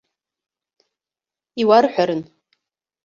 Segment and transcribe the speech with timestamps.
[1.61, 2.21] Иуарҳәарын.